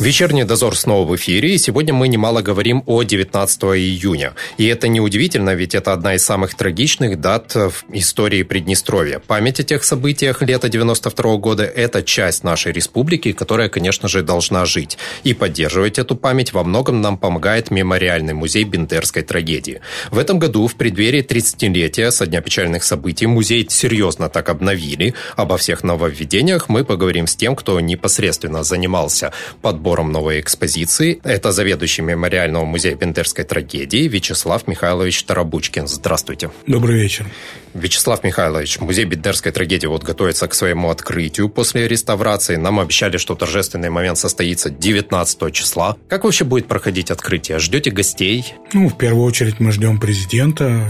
[0.00, 4.34] Вечерний дозор снова в эфире, и сегодня мы немало говорим о 19 июня.
[4.56, 9.18] И это неудивительно, ведь это одна из самых трагичных дат в истории Приднестровья.
[9.18, 14.66] Память о тех событиях лета 92 года– это часть нашей республики, которая, конечно же, должна
[14.66, 14.98] жить.
[15.24, 19.80] И поддерживать эту память во многом нам помогает мемориальный музей Бендерской трагедии.
[20.12, 25.14] В этом году, в преддверии 30-летия со дня печальных событий, музей серьезно так обновили.
[25.34, 31.18] Обо всех нововведениях мы поговорим с тем, кто непосредственно занимался подбором подбором новой экспозиции.
[31.24, 35.88] Это заведующий мемориального музея Бендерской трагедии Вячеслав Михайлович Тарабучкин.
[35.88, 36.50] Здравствуйте.
[36.66, 37.24] Добрый вечер.
[37.72, 42.56] Вячеслав Михайлович, музей Бендерской трагедии вот готовится к своему открытию после реставрации.
[42.56, 45.96] Нам обещали, что торжественный момент состоится 19 числа.
[46.06, 47.58] Как вообще будет проходить открытие?
[47.58, 48.52] Ждете гостей?
[48.74, 50.86] Ну, в первую очередь мы ждем президента,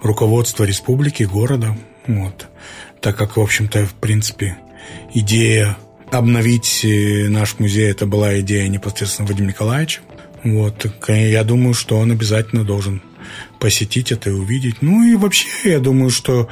[0.00, 1.76] руководства республики, города.
[2.06, 2.46] Вот.
[3.02, 4.56] Так как, в общем-то, в принципе,
[5.12, 5.76] идея
[6.10, 10.00] обновить э, наш музей, это была идея непосредственно Вадима Николаевича.
[10.42, 13.02] Вот, я думаю, что он обязательно должен
[13.58, 14.82] посетить это и увидеть.
[14.82, 16.48] Ну и вообще, я думаю, что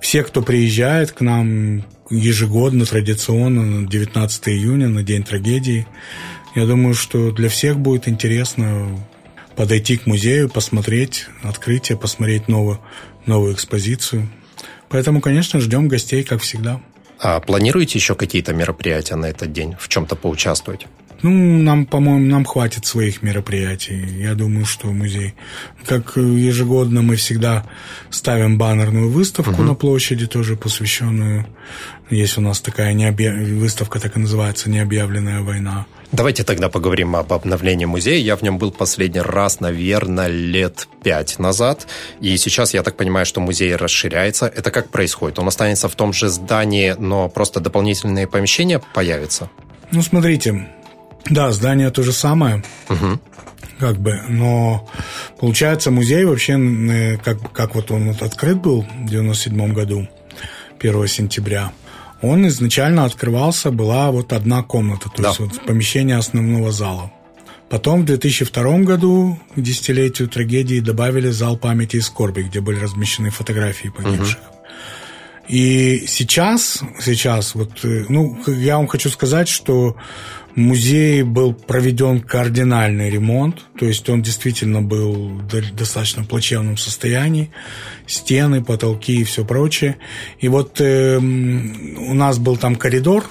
[0.00, 5.86] все, кто приезжает к нам ежегодно, традиционно, на 19 июня, на День трагедии,
[6.54, 8.98] я думаю, что для всех будет интересно
[9.56, 12.80] подойти к музею, посмотреть открытие, посмотреть новую,
[13.26, 14.28] новую экспозицию.
[14.88, 16.80] Поэтому, конечно, ждем гостей, как всегда.
[17.18, 20.86] А планируете еще какие-то мероприятия на этот день, в чем-то поучаствовать?
[21.22, 21.30] Ну,
[21.62, 24.04] нам, по-моему, нам хватит своих мероприятий.
[24.20, 25.34] Я думаю, что музей...
[25.86, 27.66] Как ежегодно мы всегда
[28.10, 29.62] ставим баннерную выставку угу.
[29.62, 31.46] на площади, тоже посвященную...
[32.10, 33.36] Есть у нас такая необъяв...
[33.36, 35.86] выставка, так и называется, «Необъявленная война».
[36.12, 38.18] Давайте тогда поговорим об обновлении музея.
[38.18, 41.86] Я в нем был последний раз, наверное, лет пять назад.
[42.20, 44.46] И сейчас, я так понимаю, что музей расширяется.
[44.46, 45.38] Это как происходит?
[45.38, 49.50] Он останется в том же здании, но просто дополнительные помещения появятся?
[49.90, 50.68] Ну, смотрите,
[51.30, 52.62] да, здание то же самое.
[52.88, 53.20] Угу.
[53.78, 54.88] Как бы, но
[55.40, 60.08] получается музей вообще, э, как, как вот он вот открыт был в 97 году,
[60.78, 61.72] 1 сентября,
[62.24, 65.28] он изначально открывался, была вот одна комната, то да.
[65.28, 67.12] есть вот помещение основного зала.
[67.68, 73.30] Потом в 2002 году, к десятилетию трагедии, добавили зал памяти и скорби, где были размещены
[73.30, 74.38] фотографии погибших.
[74.38, 74.54] Угу.
[75.48, 79.96] И сейчас, сейчас, вот, э, ну, я вам хочу сказать, что
[80.54, 87.50] музее был проведен кардинальный ремонт, то есть он действительно был в достаточно плачевном состоянии,
[88.06, 89.96] стены, потолки и все прочее.
[90.38, 93.24] И вот э, у нас был там коридор,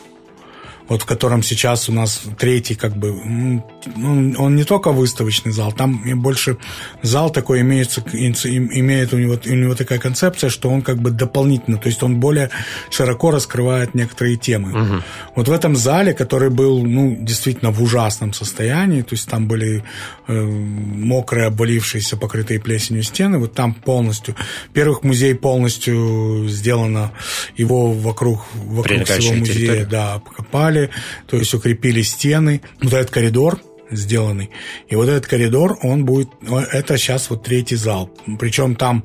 [0.90, 3.64] вот в котором сейчас у нас третий, как бы,
[3.96, 6.58] ну, он не только выставочный зал, там больше
[7.02, 11.78] зал такой имеется, имеет у него, у него такая концепция, что он как бы дополнительно,
[11.78, 12.50] то есть он более
[12.90, 14.70] широко раскрывает некоторые темы.
[14.70, 15.04] Угу.
[15.36, 19.84] Вот в этом зале, который был, ну, действительно в ужасном состоянии, то есть там были
[20.28, 24.36] э, мокрые, обвалившиеся, покрытые плесенью стены, вот там полностью,
[24.68, 27.12] во-первых, музей полностью сделано,
[27.58, 29.86] его вокруг, вокруг всего музея, территория.
[29.86, 30.90] да, покопали,
[31.28, 32.62] то есть укрепили стены.
[32.82, 33.60] Вот этот коридор
[33.96, 34.50] сделанный.
[34.88, 36.30] И вот этот коридор, он будет,
[36.72, 38.10] это сейчас вот третий зал.
[38.40, 39.04] Причем там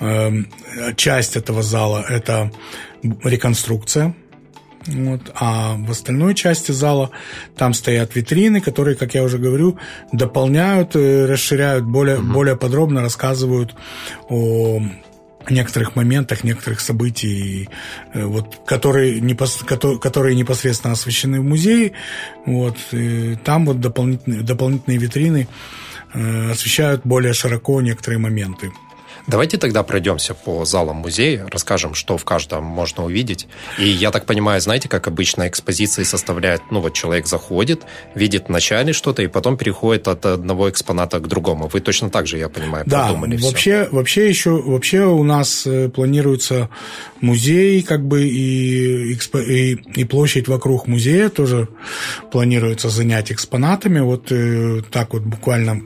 [0.00, 0.30] э,
[0.96, 2.50] часть этого зала это
[3.24, 4.14] реконструкция,
[4.86, 5.32] вот.
[5.34, 7.10] А в остальной части зала
[7.56, 9.78] там стоят витрины, которые, как я уже говорю,
[10.12, 12.32] дополняют, э, расширяют, более, угу.
[12.32, 13.74] более подробно рассказывают
[14.28, 14.80] о
[15.50, 17.68] некоторых моментах, некоторых событий,
[18.14, 19.62] э, вот, которые, непос,
[20.00, 21.92] которые непосредственно освещены в музее.
[22.46, 22.76] Вот,
[23.44, 25.48] там вот дополнительные, дополнительные витрины
[26.14, 28.72] э, освещают более широко некоторые моменты.
[29.26, 33.48] Давайте тогда пройдемся по залам музея, расскажем, что в каждом можно увидеть.
[33.78, 37.82] И я так понимаю, знаете, как обычно экспозиции составляют, ну вот человек заходит,
[38.14, 41.68] видит вначале что-то, и потом переходит от одного экспоната к другому.
[41.72, 43.94] Вы точно так же, я понимаю, да, продумали вообще, все.
[43.96, 46.68] вообще еще, вообще у нас э, планируется
[47.20, 51.68] музей, как бы, и, и, и площадь вокруг музея тоже
[52.30, 54.00] планируется занять экспонатами.
[54.00, 55.82] Вот э, так вот буквально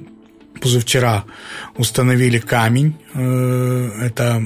[0.61, 1.25] позавчера
[1.77, 2.97] установили камень.
[3.15, 4.43] Э, это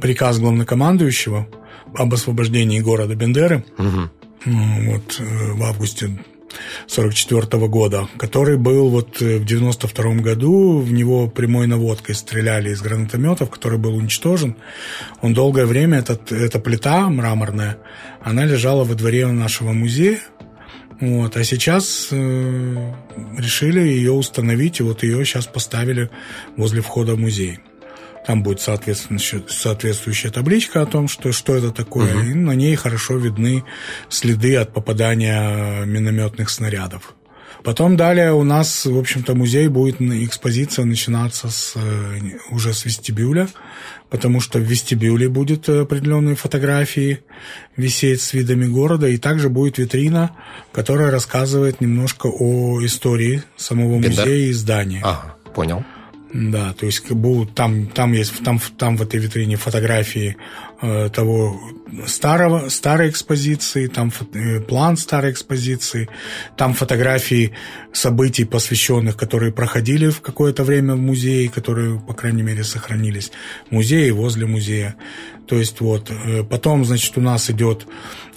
[0.00, 1.48] приказ главнокомандующего
[1.94, 4.10] об освобождении города Бендеры угу.
[4.44, 6.18] вот, э, в августе
[6.86, 13.50] 44 года, который был вот в 92 году, в него прямой наводкой стреляли из гранатометов,
[13.50, 14.56] который был уничтожен.
[15.20, 17.78] Он долгое время, этот, эта плита мраморная,
[18.22, 20.20] она лежала во дворе нашего музея,
[21.00, 22.92] Вот, а сейчас э,
[23.36, 26.10] решили ее установить, и вот ее сейчас поставили
[26.56, 27.60] возле входа в музей.
[28.26, 32.24] Там будет соответствующая табличка о том, что, что это такое, угу.
[32.24, 33.64] и на ней хорошо видны
[34.08, 37.14] следы от попадания минометных снарядов.
[37.68, 42.18] Потом далее у нас, в общем-то, музей будет экспозиция начинаться с, э,
[42.50, 43.46] уже с вестибюля,
[44.08, 47.18] потому что в вестибюле будет определенные фотографии
[47.76, 50.30] висеть с видами города, и также будет витрина,
[50.72, 54.24] которая рассказывает немножко о истории самого Бендер?
[54.24, 55.02] музея и здания.
[55.04, 55.84] Ага, понял.
[56.32, 61.60] Да, то есть будут там там есть там там в этой витрине фотографии э, того
[62.06, 66.08] старого старой экспозиции, там э, план старой экспозиции,
[66.56, 67.52] там фотографии
[67.98, 73.32] событий посвященных, которые проходили в какое-то время в музее, которые по крайней мере сохранились
[73.68, 74.94] в музее и возле музея.
[75.46, 77.86] То есть вот э, потом значит у нас идет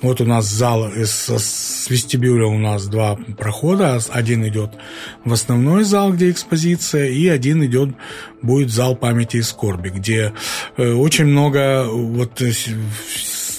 [0.01, 3.99] вот у нас зал из, с вестибюля у нас два прохода.
[4.09, 4.71] Один идет
[5.25, 7.89] в основной зал, где экспозиция, и один идет
[8.41, 10.33] будет зал памяти и скорби, где
[10.77, 12.51] э, очень много вот э,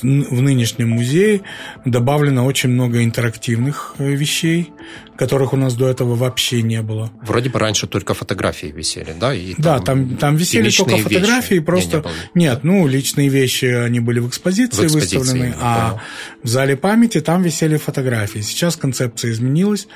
[0.03, 1.43] в нынешнем музее
[1.85, 4.73] добавлено очень много интерактивных э, вещей,
[5.17, 7.11] которых у нас до этого вообще не было.
[7.23, 9.35] Вроде бы раньше только фотографии висели, да?
[9.35, 11.65] И там, да, там, там висели только фотографии, вещи.
[11.65, 11.91] просто...
[11.91, 12.13] Не, не было.
[12.35, 16.01] Нет, ну, личные вещи, они были в экспозиции, в экспозиции выставлены, а
[16.43, 18.41] в зале памяти там висели фотографии.
[18.41, 19.87] Сейчас концепция изменилась,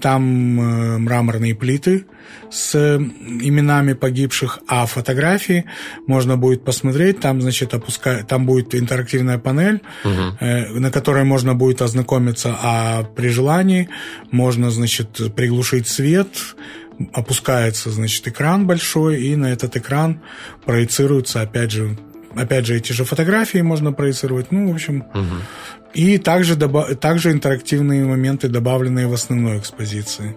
[0.00, 2.06] там э, мраморные плиты
[2.50, 5.64] с именами погибших, а фотографии
[6.06, 10.36] можно будет посмотреть, там, значит, опускай, там будет интерактивная панель, угу.
[10.40, 13.88] э, на которой можно будет ознакомиться, а при желании
[14.30, 16.28] можно, значит, приглушить свет,
[17.12, 20.20] опускается, значит, экран большой, и на этот экран
[20.64, 21.96] проецируются, опять же,
[22.34, 25.36] опять же, эти же фотографии можно проецировать, ну, в общем, угу.
[25.94, 30.36] И также, также интерактивные моменты, добавленные в основной экспозиции.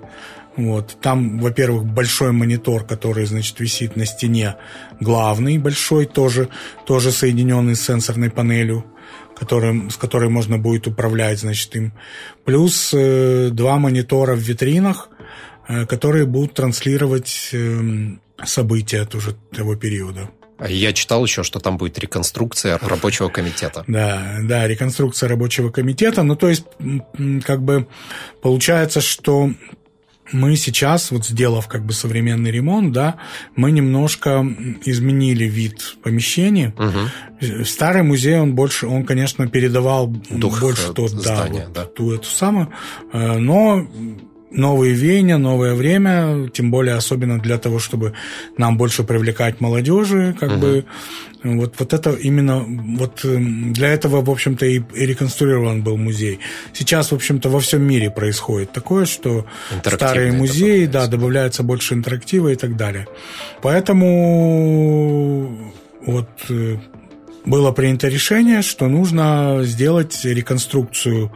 [0.57, 0.97] Вот.
[1.01, 4.55] Там, во-первых, большой монитор, который, значит, висит на стене,
[4.99, 6.49] главный большой, тоже,
[6.85, 8.85] тоже соединенный с сенсорной панелью,
[9.37, 11.93] которым, с которой можно будет управлять, значит, им.
[12.45, 15.09] Плюс э, два монитора в витринах,
[15.67, 18.15] э, которые будут транслировать э,
[18.45, 20.29] события тоже того периода.
[20.59, 23.83] Я читал еще, что там будет реконструкция рабочего комитета.
[23.87, 26.23] Да, да, реконструкция рабочего комитета.
[26.23, 26.65] Ну, то есть,
[27.45, 27.87] как бы
[28.41, 29.51] получается, что
[30.31, 33.17] мы сейчас, вот сделав как бы современный ремонт, да,
[33.55, 34.45] мы немножко
[34.85, 36.73] изменили вид помещения.
[36.77, 37.65] Угу.
[37.65, 41.85] Старый музей, он больше, он, конечно, передавал Дух больше тот, здания, да, да.
[41.85, 42.69] ту эту самую,
[43.13, 43.87] э, но
[44.51, 48.13] новые веяния, новое время, тем более особенно для того, чтобы
[48.57, 50.59] нам больше привлекать молодежи, как угу.
[50.59, 50.85] бы
[51.43, 52.65] вот, вот это именно
[52.97, 56.39] вот эм, для этого, в общем-то, и, и реконструирован был музей.
[56.73, 59.45] Сейчас, в общем-то, во всем мире происходит такое, что
[59.83, 63.07] старые музеи, да, добавляется больше интерактива и так далее.
[63.61, 64.55] Поэтому
[66.05, 66.77] вот э,
[67.45, 71.31] было принято решение, что нужно сделать реконструкцию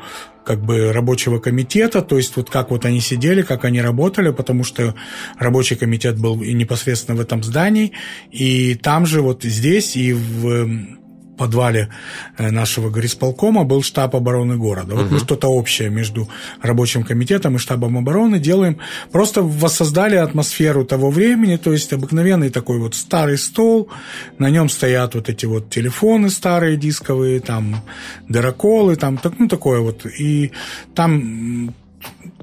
[0.46, 4.64] как бы рабочего комитета, то есть вот как вот они сидели, как они работали, потому
[4.64, 4.96] что
[5.38, 7.92] рабочий комитет был непосредственно в этом здании,
[8.32, 10.98] и там же вот здесь и в
[11.40, 11.90] подвале
[12.38, 14.96] э, нашего горисполкома был штаб обороны города.
[14.96, 15.14] Вот угу.
[15.14, 16.28] мы что-то общее между
[16.62, 18.78] рабочим комитетом и штабом обороны делаем.
[19.12, 23.90] Просто воссоздали атмосферу того времени, то есть обыкновенный такой вот старый стол,
[24.38, 27.82] на нем стоят вот эти вот телефоны старые дисковые, там
[28.28, 30.06] дыроколы, там так, ну такое вот.
[30.06, 30.52] И
[30.96, 31.74] там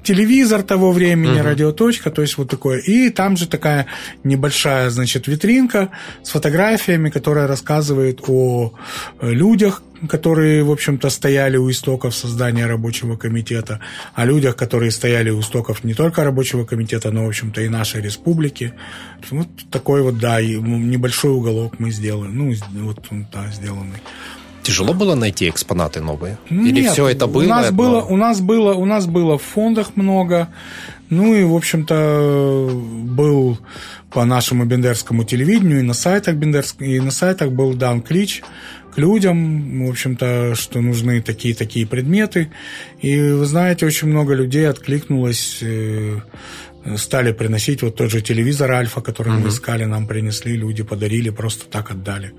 [0.07, 1.43] телевизор того времени, uh-huh.
[1.43, 2.79] радиоточка, то есть вот такое.
[2.79, 3.87] И там же такая
[4.25, 5.91] небольшая, значит, витринка
[6.23, 8.73] с фотографиями, которая рассказывает о
[9.21, 13.81] э, людях, которые, в общем-то, стояли у истоков создания рабочего комитета,
[14.15, 18.03] о людях, которые стояли у истоков не только рабочего комитета, но, в общем-то, и нашей
[18.03, 18.73] республики.
[19.31, 23.01] Вот такой вот, да, небольшой уголок мы сделали, ну, вот
[23.33, 24.01] да, сделанный.
[24.67, 26.39] Тяжело было найти экспонаты новые?
[26.51, 27.45] Или Нет, все это было?
[27.45, 30.49] У нас, было, у нас было, у нас было в фондах много.
[31.09, 33.61] Ну и, в общем-то, был
[34.11, 36.83] по нашему бендерскому телевидению и на сайтах бендерск...
[36.83, 38.43] и на сайтах был дан клич
[38.93, 42.51] к людям, в общем-то, что нужны такие-такие предметы.
[43.01, 46.19] И, вы знаете, очень много людей откликнулось э,
[46.97, 49.43] стали приносить вот тот же телевизор Альфа, который mm-hmm.
[49.43, 52.33] мы искали, нам принесли, люди подарили, просто так отдали.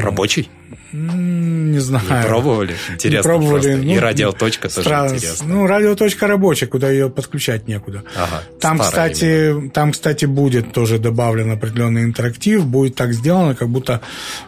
[0.00, 0.48] Рабочий?
[0.92, 2.04] Не знаю.
[2.08, 2.74] Не пробовали?
[2.92, 3.74] Интересно не пробовали.
[3.74, 5.06] Ну, и радиоточка тоже стра...
[5.08, 5.46] интересно.
[5.48, 8.02] Ну, радиоточка рабочая, куда ее подключать некуда.
[8.16, 9.70] Ага, там, кстати, именно.
[9.70, 12.66] там, кстати, будет тоже добавлен определенный интерактив.
[12.66, 14.00] Будет так сделано, как будто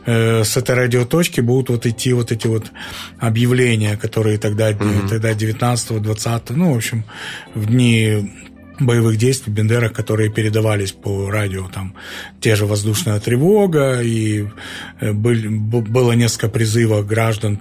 [0.05, 2.67] э, с этой радиоточки будут вот идти вот эти вот
[3.21, 5.09] объявления, которые тогда, угу.
[5.09, 7.05] тогда 19-20, ну, в общем,
[7.55, 8.33] в дни
[8.87, 11.95] боевых действий Бендерах, которые передавались по радио, там
[12.41, 14.47] те же воздушная тревога, и
[15.01, 15.35] э, был,
[15.83, 17.61] было несколько призывов граждан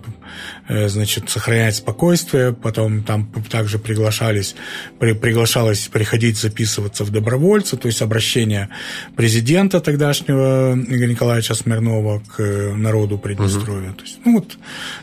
[0.68, 4.56] Э, значит, сохранять спокойствие, потом там также приглашались,
[5.00, 8.70] при, приглашалось приходить записываться в добровольцы, то есть обращение
[9.16, 13.90] президента тогдашнего Игоря Николаевича Смирнова к э, народу Приднестровья.
[13.90, 13.98] Угу.
[13.98, 14.58] То есть, ну, вот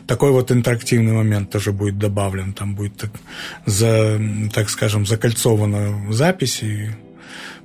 [0.07, 3.11] такой вот интерактивный момент тоже будет добавлен, там будет, так,
[3.65, 4.19] за,
[4.51, 6.89] так скажем, закольцована запись, и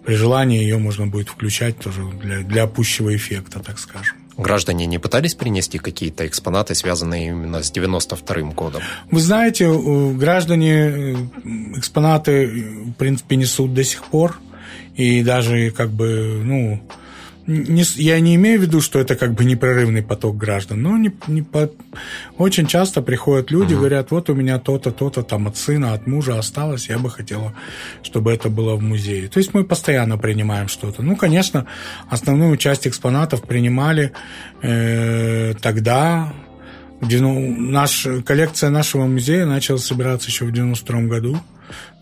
[0.05, 4.17] при желании ее можно будет включать тоже для, для пущего эффекта, так скажем.
[4.37, 8.83] Граждане не пытались принести какие-то экспонаты, связанные именно с 92-м годом?
[9.11, 9.71] Вы знаете,
[10.15, 11.15] граждане э,
[11.77, 12.47] экспонаты,
[12.87, 14.39] в принципе, несут до сих пор.
[14.97, 16.83] И даже как бы, ну,
[17.47, 21.13] не, я не имею в виду, что это как бы непрерывный поток граждан, но не,
[21.27, 21.71] не по,
[22.39, 23.79] очень часто приходят люди, uh-huh.
[23.79, 27.55] говорят, вот у меня то-то, то-то там от сына, от мужа осталось, я бы хотела,
[28.03, 29.29] чтобы это было в музее.
[29.29, 31.03] То есть мы постоянно принимаем что-то.
[31.03, 31.67] Ну, конечно,
[32.09, 34.13] основную часть экспонатов принимали
[34.63, 36.33] э, тогда,
[37.01, 41.39] наш, коллекция нашего музея начала собираться еще в 92 году.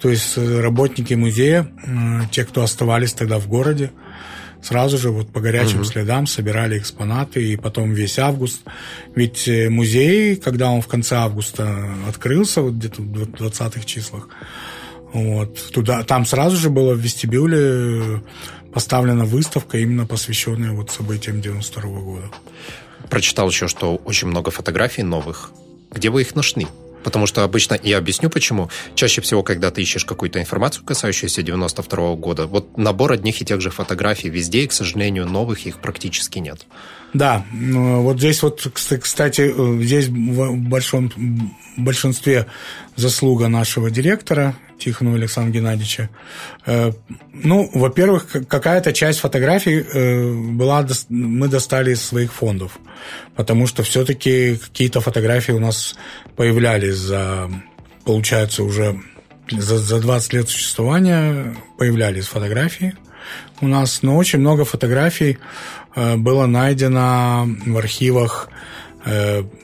[0.01, 3.91] То есть э, работники музея, э, те, кто оставались тогда в городе,
[4.63, 5.85] сразу же вот по горячим угу.
[5.85, 8.63] следам собирали экспонаты, и потом весь август.
[9.15, 14.29] Ведь э, музей, когда он в конце августа открылся, вот где-то в 20-х числах,
[15.13, 18.23] вот, туда, там сразу же было в вестибюле
[18.73, 22.31] поставлена выставка, именно посвященная вот событиям 92 -го года.
[23.11, 25.51] Прочитал еще, что очень много фотографий новых.
[25.91, 26.67] Где вы их нашли?
[27.03, 32.13] Потому что обычно, я объясню почему, чаще всего, когда ты ищешь какую-то информацию, касающуюся 92
[32.13, 35.79] -го года, вот набор одних и тех же фотографий везде, и, к сожалению, новых их
[35.79, 36.67] практически нет.
[37.13, 41.13] Да, ну, вот здесь вот, кстати, э, здесь в большом
[41.77, 42.47] большинстве
[42.97, 46.11] заслуга нашего директора Тихонова Александра Геннадьевича.
[46.67, 46.93] Э,
[47.33, 52.79] ну, во-первых, какая-то часть фотографий э, была, мы достали из своих фондов,
[53.37, 55.95] потому что все-таки какие-то фотографии у нас
[56.37, 57.51] появлялись за,
[58.05, 59.01] получается, уже
[59.51, 62.95] за, за 20 лет существования появлялись фотографии
[63.61, 65.39] у нас, но очень много фотографий
[65.95, 68.49] э, было найдено в архивах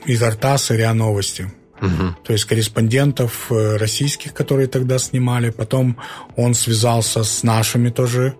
[0.05, 1.49] из Артаса РИА Новости
[1.81, 2.15] угу.
[2.23, 5.49] то есть корреспондентов э, российских, которые тогда снимали.
[5.49, 5.97] Потом
[6.35, 8.35] он связался с нашими тоже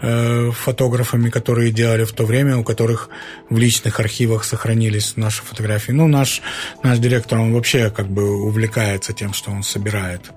[0.00, 3.08] э, фотографами, которые делали в то время, у которых
[3.50, 5.92] в личных архивах сохранились наши фотографии.
[5.92, 6.42] Ну, наш,
[6.82, 10.30] наш директор, он вообще как бы увлекается тем, что он собирает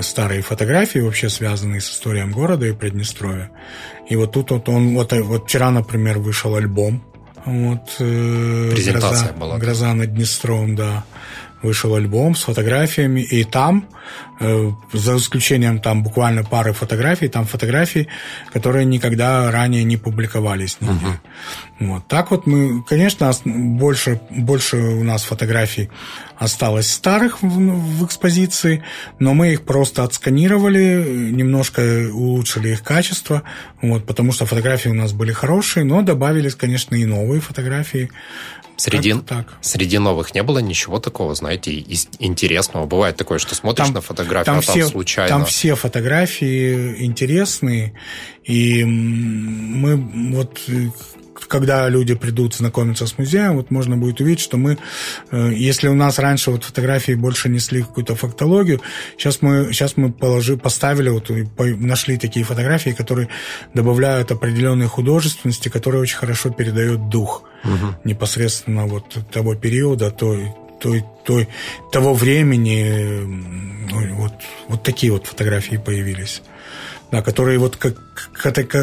[0.00, 3.50] старые фотографии, вообще связанные с историей города и Приднестровья.
[4.08, 7.04] И вот тут вот он, вот, вот вчера, например, вышел альбом.
[7.44, 9.58] Вот, э, Презентация «Гроза, была.
[9.58, 11.04] «Гроза над Днестром», да
[11.64, 13.88] вышел альбом с фотографиями, и там,
[14.40, 18.06] э, за исключением там буквально пары фотографий, там фотографии,
[18.52, 21.06] которые никогда ранее не публиковались нигде.
[21.06, 21.18] Uh-huh.
[21.80, 22.06] Вот.
[22.06, 25.90] Так вот мы, конечно, больше, больше у нас фотографий
[26.38, 28.82] осталось старых в, в экспозиции,
[29.18, 31.80] но мы их просто отсканировали, немножко
[32.12, 33.42] улучшили их качество,
[33.82, 38.10] вот, потому что фотографии у нас были хорошие, но добавились, конечно, и новые фотографии.
[38.76, 39.54] Среди, так.
[39.60, 41.78] среди новых не было ничего такого, знаете,
[42.18, 42.86] интересного.
[42.86, 45.28] Бывает такое, что смотришь там, на фотографию, там а там все, случайно...
[45.28, 47.94] Там все фотографии интересные,
[48.42, 49.96] и мы
[50.34, 50.58] вот
[51.54, 54.76] когда люди придут знакомиться с музеем, вот можно будет увидеть, что мы,
[55.30, 58.80] э, если у нас раньше вот фотографии больше несли какую-то фактологию,
[59.16, 63.28] сейчас мы, сейчас мы положи, поставили, вот, нашли такие фотографии, которые
[63.72, 67.94] добавляют определенной художественности, которая очень хорошо передает дух угу.
[68.02, 70.48] непосредственно вот того периода, той,
[70.80, 71.48] той, той,
[71.92, 73.22] того времени.
[73.92, 74.32] Ну, вот,
[74.66, 76.42] вот такие вот фотографии появились
[77.14, 77.94] да, которые вот как,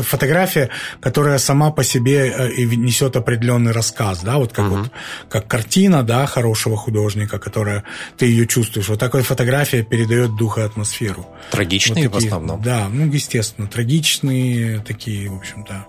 [0.03, 0.69] фотография,
[1.01, 4.75] которая сама по себе э, несет определенный рассказ, да, вот как угу.
[4.75, 4.91] вот
[5.29, 7.83] как картина, да, хорошего художника, которая
[8.17, 8.87] ты ее чувствуешь.
[8.87, 11.27] Вот такая фотография передает дух и атмосферу.
[11.51, 12.61] Трагичные вот такие, в основном.
[12.61, 15.87] Да, ну естественно, трагичные такие, в общем-то,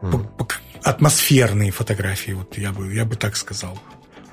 [0.00, 0.48] угу.
[0.82, 3.78] атмосферные фотографии, вот я бы я бы так сказал.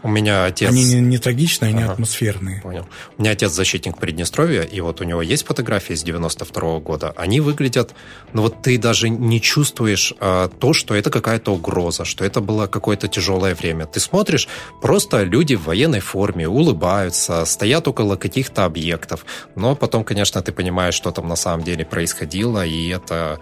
[0.04, 0.70] У меня отец...
[0.70, 1.94] Они не, не трагичные, они ага.
[1.94, 2.62] атмосферные.
[2.62, 2.86] Понял.
[3.18, 7.14] У меня отец защитник Приднестровья, и вот у него есть фотографии с 92 -го года.
[7.16, 7.96] Они выглядят...
[8.34, 12.68] Ну вот ты даже не чувствуешь а, то, что это какая-то угроза, что это было
[12.68, 13.86] какое-то тяжелое время.
[13.86, 14.50] Ты смотришь,
[14.82, 19.26] просто люди в военной форме улыбаются, стоят около каких-то объектов.
[19.56, 23.40] Но потом, конечно, ты понимаешь, что там на самом деле происходило, и это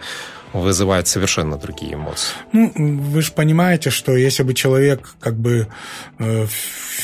[0.53, 2.33] вызывает совершенно другие эмоции.
[2.51, 5.67] Ну, вы же понимаете, что если бы человек как бы
[6.19, 6.47] э,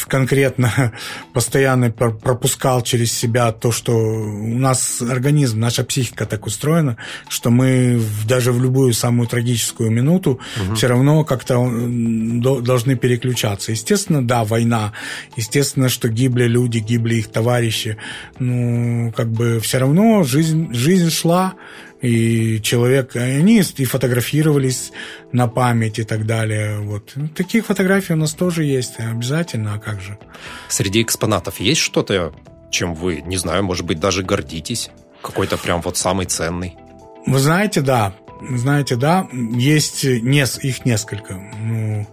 [0.07, 0.93] конкретно
[1.33, 6.97] постоянно пропускал через себя то, что у нас организм, наша психика так устроена,
[7.29, 10.75] что мы даже в любую самую трагическую минуту угу.
[10.75, 13.71] все равно как-то должны переключаться.
[13.71, 14.93] Естественно, да, война.
[15.35, 17.97] Естественно, что гибли люди, гибли их товарищи.
[18.39, 21.53] Ну, как бы все равно жизнь, жизнь шла,
[22.01, 24.91] и человек, они и фотографировались
[25.31, 26.79] на память и так далее.
[26.79, 27.13] Вот.
[27.35, 30.17] Таких фотографий у нас тоже есть, обязательно, а как же.
[30.67, 32.33] Среди экспонатов есть что-то,
[32.69, 34.89] чем вы, не знаю, может быть, даже гордитесь?
[35.21, 36.75] Какой-то прям вот самый ценный?
[37.25, 41.33] Вы знаете, да, знаете, да, есть нес, их несколько.
[41.33, 42.07] Ну,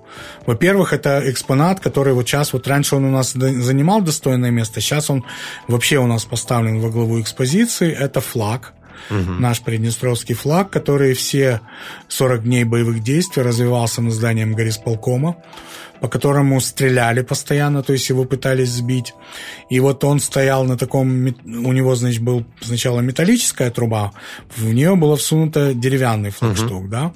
[0.46, 5.10] во-первых, это экспонат, который вот сейчас, вот раньше он у нас занимал достойное место, сейчас
[5.10, 5.24] он
[5.68, 7.92] вообще у нас поставлен во главу экспозиции.
[7.92, 8.72] Это флаг
[9.10, 9.32] угу.
[9.32, 11.60] наш приднестровский флаг, который все
[12.08, 15.36] 40 дней боевых действий развивался над зданием горисполкома,
[16.04, 19.14] по которому стреляли постоянно, то есть его пытались сбить.
[19.70, 24.12] И вот он стоял на таком, у него, значит, был сначала металлическая труба,
[24.54, 26.88] в нее было всунуто деревянный флагшток, угу.
[26.88, 27.12] да.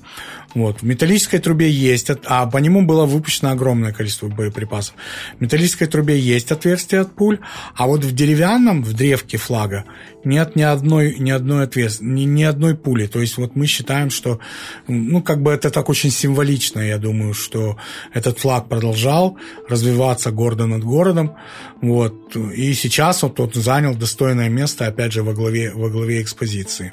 [0.54, 0.80] Вот.
[0.80, 4.94] В металлической трубе есть, а по нему было выпущено огромное количество боеприпасов.
[5.38, 7.38] В металлической трубе есть отверстие от пуль,
[7.76, 9.84] а вот в деревянном, в древке флага,
[10.24, 13.06] нет ни одной, ни одной отверстия, ни, ни одной пули.
[13.06, 14.40] То есть вот мы считаем, что,
[14.86, 17.76] ну, как бы это так очень символично, я думаю, что
[18.14, 19.36] этот флаг продолжал
[19.68, 21.34] развиваться гордо над городом.
[21.82, 22.36] Вот.
[22.36, 26.92] И сейчас вот он занял достойное место, опять же, во главе, во главе экспозиции.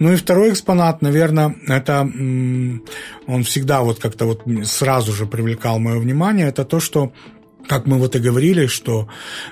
[0.00, 5.98] Ну и второй экспонат, наверное, это он всегда вот как-то вот сразу же привлекал мое
[6.00, 7.12] внимание, это то, что
[7.68, 9.06] как мы вот и говорили, что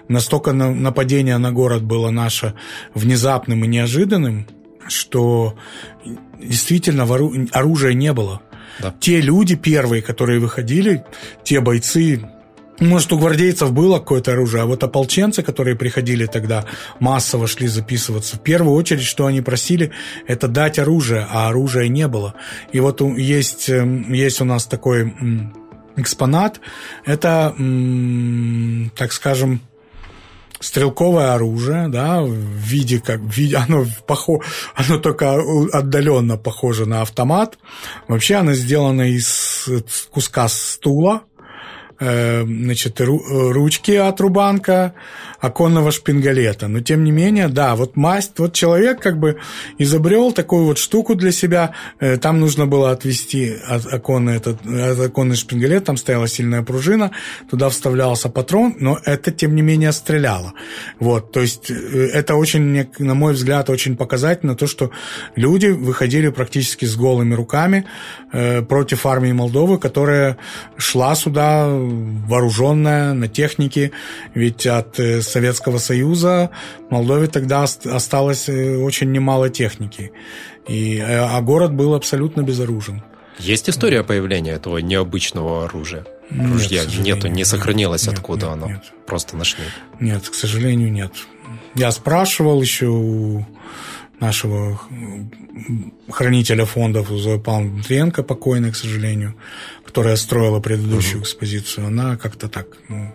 [0.08, 2.54] настолько нападение на город было наше
[2.94, 4.46] внезапным и неожиданным,
[4.88, 5.54] что
[6.42, 7.04] действительно
[7.52, 8.40] оружия не было.
[8.80, 8.94] Да.
[9.00, 11.04] Те люди первые, которые выходили,
[11.44, 12.22] те бойцы,
[12.80, 16.64] может, у гвардейцев было какое-то оружие, а вот ополченцы, которые приходили тогда,
[17.00, 18.36] массово шли записываться.
[18.36, 19.90] В первую очередь, что они просили,
[20.28, 22.34] это дать оружие, а оружия не было.
[22.70, 25.12] И вот есть, эм, есть у нас такой
[25.96, 26.60] экспонат.
[27.04, 27.54] Это,
[28.96, 29.60] так скажем,
[30.60, 34.40] стрелковое оружие, да, в виде как в виде, оно похо,
[34.74, 35.38] оно только
[35.72, 37.58] отдаленно похоже на автомат.
[38.08, 39.68] Вообще оно сделано из
[40.10, 41.22] куска стула,
[42.00, 44.94] Э, значит, ручки от рубанка,
[45.40, 46.68] оконного шпингалета.
[46.68, 49.38] Но тем не менее, да, вот масть, вот человек как бы
[49.78, 51.74] изобрел такую вот штуку для себя.
[52.00, 57.12] Э, там нужно было отвести от оконный, этот, от оконный шпингалет, там стояла сильная пружина,
[57.50, 60.54] туда вставлялся патрон, но это, тем не менее, стреляло.
[60.98, 61.74] Вот, то есть э,
[62.12, 64.90] это очень, на мой взгляд, очень показательно то, что
[65.36, 67.84] люди выходили практически с голыми руками
[68.68, 70.36] против армии Молдовы, которая
[70.76, 73.92] шла сюда вооруженная, на технике,
[74.34, 74.98] ведь от
[75.28, 76.50] э, Советского Союза
[76.90, 80.12] Молдове тогда осталось э, очень немало техники,
[80.66, 83.02] и, э, а город был абсолютно безоружен.
[83.38, 86.04] Есть история появления этого необычного оружия?
[86.30, 88.66] Ружья нет, нету, не сохранилось, нет, откуда нет, оно.
[88.68, 88.82] Нет.
[89.06, 89.64] Просто нашли.
[90.00, 91.12] Нет, к сожалению, нет.
[91.74, 93.46] Я спрашивал еще у
[94.20, 94.80] нашего
[96.10, 99.34] хранителя фондов Зоя Павловна Дмитриенко, покойная, к сожалению,
[99.84, 103.14] которая строила предыдущую экспозицию, она как-то так, ну,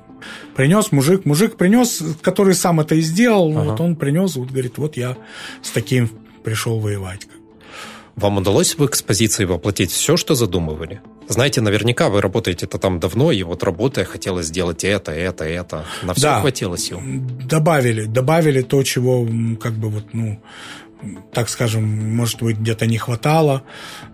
[0.56, 3.72] принес мужик, мужик принес, который сам это и сделал, ага.
[3.72, 5.18] вот он принес, вот говорит, вот я
[5.62, 6.10] с таким
[6.44, 7.28] пришел воевать.
[8.16, 11.02] Вам удалось в экспозиции воплотить все, что задумывали?
[11.28, 15.86] Знаете, наверняка вы работаете это там давно, и вот работая хотелось сделать это, это, это.
[16.04, 17.00] На все да, хватило сил.
[17.50, 19.28] Добавили, добавили то, чего
[19.60, 20.40] как бы вот, ну,
[21.34, 23.64] так скажем, может быть, где-то не хватало,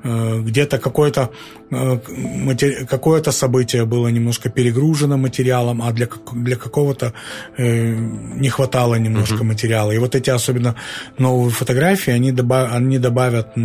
[0.04, 1.32] э, где-то какое-то
[1.72, 7.14] э, какое-то событие было немножко перегружено материалом, а для, для какого-то
[7.58, 9.44] э, не хватало немножко uh-huh.
[9.44, 9.92] материала.
[9.92, 10.76] И вот эти особенно
[11.18, 13.56] новые фотографии, они, добав, они добавят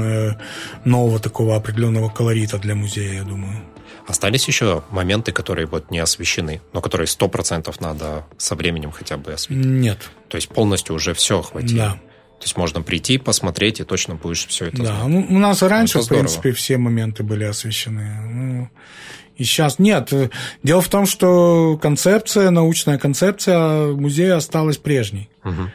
[0.85, 3.63] нового такого определенного колорита для музея, я думаю.
[4.07, 9.17] Остались еще моменты, которые вот не освещены, но которые сто процентов надо со временем хотя
[9.17, 9.65] бы осветить?
[9.65, 10.11] Нет.
[10.29, 11.79] То есть полностью уже все охватило?
[11.79, 12.14] Да.
[12.45, 15.07] То есть можно прийти, посмотреть, и точно будешь все это да, знать.
[15.07, 18.21] Ну, у нас раньше, это в принципе, все моменты были освещены.
[18.23, 18.69] Ну,
[19.39, 20.13] И сейчас нет.
[20.63, 25.31] Дело в том, что концепция, научная концепция музея осталась прежней.
[25.43, 25.71] Угу.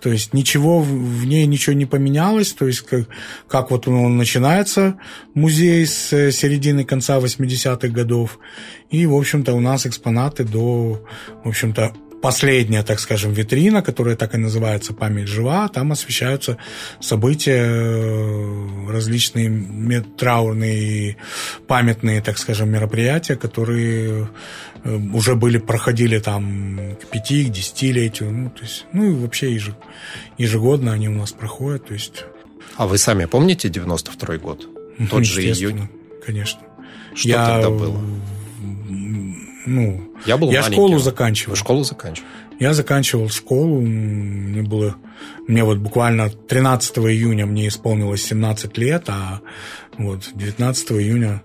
[0.00, 2.54] То есть ничего в ней ничего не поменялось.
[2.54, 3.06] То есть как,
[3.46, 4.98] как вот он начинается,
[5.34, 8.38] музей с середины конца 80-х годов.
[8.90, 11.04] И, в общем-то, у нас экспонаты до,
[11.44, 11.92] в общем-то,
[12.24, 16.56] последняя, так скажем, витрина, которая так и называется «Память жива», там освещаются
[16.98, 21.18] события, э, различные траурные,
[21.66, 24.30] памятные, так скажем, мероприятия, которые
[24.84, 29.60] э, уже были, проходили там к пяти, к десятилетию, ну, то есть, ну и вообще
[30.38, 32.24] ежегодно они у нас проходят, то есть...
[32.76, 34.66] А вы сами помните 92 год?
[35.10, 35.90] Тот же июнь?
[36.24, 36.60] конечно.
[37.14, 37.46] Что Я...
[37.46, 38.00] тогда было?
[39.66, 41.56] Ну, я был я школу заканчивал.
[41.56, 42.28] Школу заканчивал?
[42.60, 44.96] Я заканчивал школу, мне было,
[45.48, 49.40] мне вот буквально 13 июня мне исполнилось 17 лет, а
[49.98, 51.42] вот 19 июня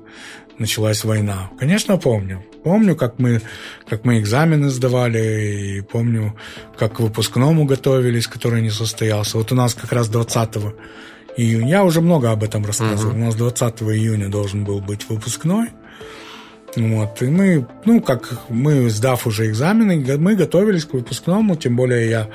[0.59, 1.49] началась война.
[1.57, 2.43] Конечно, помню.
[2.63, 3.41] Помню, как мы,
[3.87, 6.35] как мы экзамены сдавали, и помню,
[6.77, 9.37] как к выпускному готовились, который не состоялся.
[9.37, 10.57] Вот у нас как раз 20
[11.37, 13.21] июня, я уже много об этом рассказывал, uh-huh.
[13.21, 15.69] у нас 20 июня должен был быть выпускной,
[16.75, 22.09] вот, и мы, ну, как мы, сдав уже экзамены, мы готовились к выпускному, тем более
[22.09, 22.29] я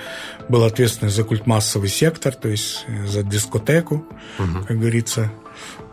[0.48, 4.04] был ответственный за культмассовый сектор, то есть э, за дискотеку,
[4.38, 4.64] угу.
[4.66, 5.30] как говорится.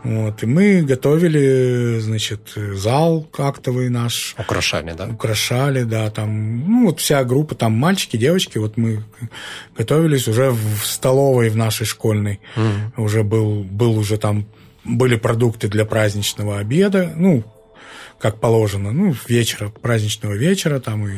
[0.02, 4.34] Вот, и мы готовили, значит, зал актовый наш.
[4.36, 5.06] Украшали, да?
[5.06, 9.04] Украшали, да, там, ну, вот вся группа, там мальчики, девочки, вот мы
[9.78, 12.40] готовились уже в столовой в нашей школьной.
[12.56, 13.04] Угу.
[13.04, 14.46] Уже был, был уже там,
[14.82, 17.44] были продукты для праздничного обеда, ну,
[18.22, 21.14] как положено, ну, вечера, праздничного вечера, там и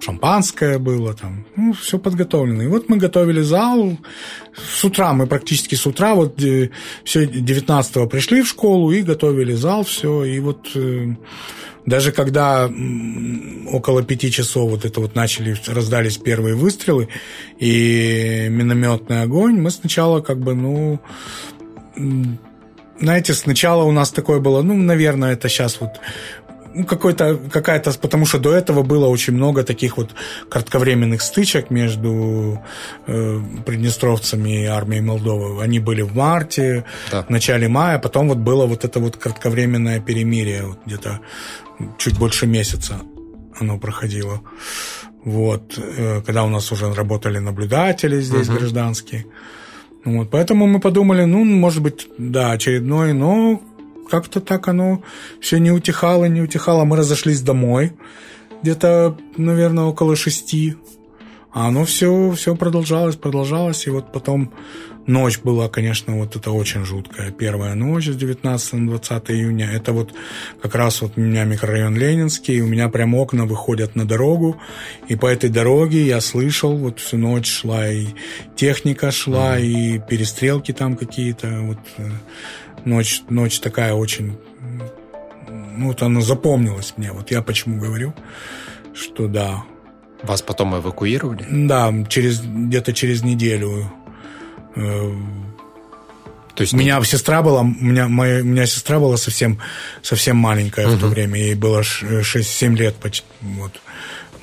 [0.00, 2.62] шампанское было, там, ну, все подготовлено.
[2.62, 3.96] И вот мы готовили зал,
[4.54, 6.70] с утра, мы практически с утра, вот э,
[7.02, 11.14] все 19-го пришли в школу и готовили зал, все, и вот э,
[11.86, 12.70] даже когда
[13.72, 17.08] около пяти часов вот это вот начали, раздались первые выстрелы
[17.58, 21.00] и минометный огонь, мы сначала как бы, ну,
[23.00, 26.00] знаете, сначала у нас такое было, ну, наверное, это сейчас вот
[26.76, 30.10] ну, какой-то, какая-то, потому что до этого было очень много таких вот
[30.50, 32.62] кратковременных стычек между
[33.06, 35.62] э, приднестровцами и армией Молдовы.
[35.62, 37.22] Они были в марте, да.
[37.22, 41.20] в начале мая, потом вот было вот это вот кратковременное перемирие, вот где-то
[41.96, 43.00] чуть больше месяца
[43.58, 44.42] оно проходило.
[45.24, 48.58] Вот, э, когда у нас уже работали наблюдатели здесь угу.
[48.58, 49.24] гражданские.
[50.06, 53.60] Вот, поэтому мы подумали, ну, может быть, да, очередной, но
[54.08, 55.02] как-то так оно
[55.40, 56.84] все не утихало, не утихало.
[56.84, 57.92] Мы разошлись домой
[58.62, 60.76] где-то, наверное, около шести.
[61.52, 63.86] А оно все, все продолжалось, продолжалось.
[63.88, 64.52] И вот потом
[65.06, 67.30] Ночь была, конечно, вот это очень жуткая.
[67.30, 69.70] Первая ночь с 19 на 20 июня.
[69.70, 70.12] Это вот
[70.60, 74.60] как раз вот у меня микрорайон Ленинский, у меня прям окна выходят на дорогу,
[75.06, 78.08] и по этой дороге я слышал, вот всю ночь шла и
[78.56, 81.60] техника шла, и перестрелки там какие-то.
[81.60, 82.10] Вот э,
[82.84, 84.36] ночь, ночь такая очень...
[85.76, 87.12] Ну, вот она запомнилась мне.
[87.12, 88.12] Вот я почему говорю,
[88.92, 89.62] что да.
[90.22, 91.46] Вас потом эвакуировали?
[91.48, 93.92] Да, через, где-то через неделю
[94.76, 99.58] то есть у меня сестра была, у меня, моя, у меня сестра была совсем,
[100.02, 100.96] совсем маленькая угу.
[100.96, 103.72] в то время, ей было 6-7 лет почти, вот,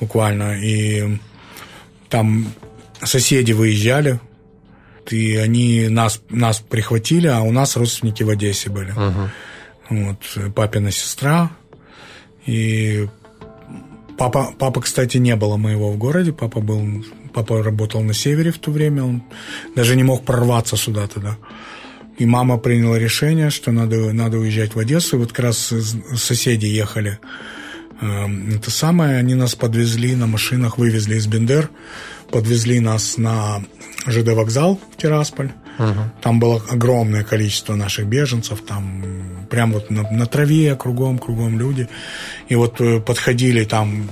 [0.00, 1.18] буквально, и
[2.08, 2.52] там
[3.02, 4.20] соседи выезжали,
[5.10, 8.92] и они нас, нас прихватили, а у нас родственники в Одессе были.
[8.92, 9.30] Угу.
[9.90, 11.50] Вот, папина сестра,
[12.46, 13.08] и
[14.16, 18.58] папа, папа, кстати, не было моего в городе, папа был Папа работал на севере в
[18.58, 19.22] то время, он
[19.74, 21.36] даже не мог прорваться сюда тогда.
[22.16, 25.16] И мама приняла решение, что надо, надо уезжать в Одессу.
[25.16, 25.74] И вот как раз
[26.14, 27.18] соседи ехали.
[28.00, 31.70] Эм, это самое, они нас подвезли на машинах, вывезли из Бендер,
[32.30, 33.64] подвезли нас на
[34.06, 35.50] ЖД вокзал в Тирасполь.
[35.78, 36.00] Угу.
[36.22, 39.02] Там было огромное количество наших беженцев, там
[39.50, 41.88] прям вот на, на траве кругом, кругом люди.
[42.48, 44.08] И вот э, подходили там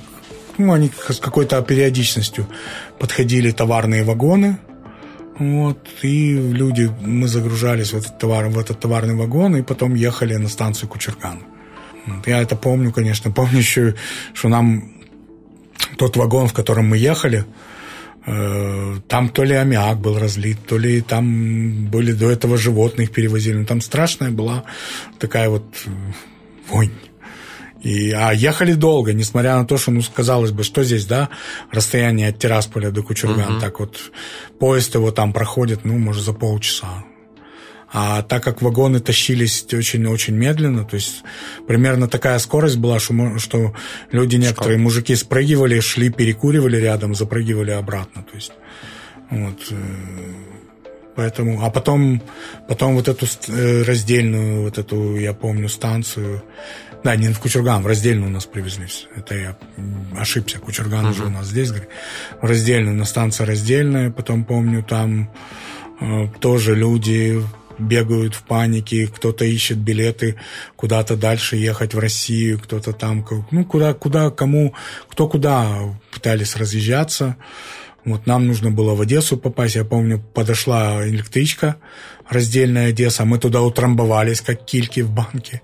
[0.58, 2.46] ну, они с какой-то периодичностью
[2.98, 4.58] подходили товарные вагоны,
[5.38, 10.36] вот, и люди, мы загружались в этот, товар, в этот товарный вагон, и потом ехали
[10.36, 11.42] на станцию Кучеркан.
[12.06, 13.30] Вот, я это помню, конечно.
[13.34, 13.94] Помню еще,
[14.34, 14.92] что нам
[15.96, 17.44] тот вагон, в котором мы ехали,
[18.26, 23.56] э, там то ли аммиак был разлит, то ли там были до этого животных перевозили.
[23.56, 24.64] Ну, там страшная была
[25.18, 25.90] такая вот э,
[26.68, 26.92] вонь.
[27.82, 31.30] И, а ехали долго, несмотря на то, что, ну, казалось бы, что здесь, да,
[31.72, 33.60] расстояние от Тирасполя до Кучурган, uh-huh.
[33.60, 33.98] так вот
[34.60, 37.04] поезд его там проходит, ну, может, за полчаса.
[37.94, 41.24] А так как вагоны тащились очень-очень медленно, то есть
[41.66, 43.74] примерно такая скорость была, что, что
[44.12, 44.82] люди, некоторые что?
[44.82, 48.22] мужики спрыгивали, шли, перекуривали рядом, запрыгивали обратно.
[48.22, 48.52] То есть
[49.30, 49.76] вот, э,
[51.16, 52.22] поэтому, а потом,
[52.66, 56.42] потом вот эту э, раздельную, вот эту, я помню, станцию,
[57.04, 58.86] да, не в Кучурган, в раздельную нас привезли.
[59.16, 59.56] Это я
[60.16, 60.58] ошибся.
[60.58, 61.10] Кучурган uh-huh.
[61.10, 61.70] уже у нас здесь.
[61.70, 64.10] В раздельную, на станция раздельная.
[64.10, 65.30] Потом помню, там
[66.00, 67.42] э, тоже люди
[67.78, 70.36] бегают в панике, кто-то ищет билеты
[70.76, 74.74] куда-то дальше ехать в Россию, кто-то там, ну, куда, куда, кому,
[75.08, 75.78] кто куда
[76.12, 77.36] пытались разъезжаться.
[78.04, 79.76] Вот нам нужно было в Одессу попасть.
[79.76, 81.76] Я помню, подошла электричка,
[82.28, 83.24] раздельная Одесса.
[83.24, 85.62] Мы туда утрамбовались, как кильки в банке.